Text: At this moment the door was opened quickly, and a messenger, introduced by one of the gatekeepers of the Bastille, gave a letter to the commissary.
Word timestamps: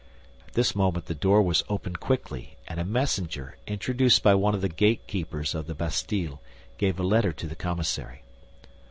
At 0.47 0.53
this 0.55 0.73
moment 0.73 1.05
the 1.05 1.13
door 1.13 1.43
was 1.43 1.63
opened 1.69 1.99
quickly, 1.99 2.57
and 2.67 2.79
a 2.79 2.83
messenger, 2.83 3.57
introduced 3.67 4.23
by 4.23 4.33
one 4.33 4.55
of 4.55 4.61
the 4.61 4.67
gatekeepers 4.67 5.53
of 5.53 5.67
the 5.67 5.75
Bastille, 5.75 6.41
gave 6.79 6.99
a 6.99 7.03
letter 7.03 7.31
to 7.33 7.45
the 7.45 7.55
commissary. 7.55 8.23